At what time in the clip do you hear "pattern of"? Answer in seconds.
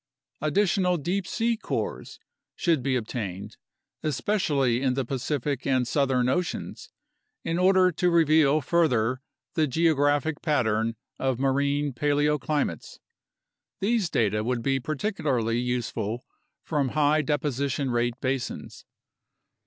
10.41-11.37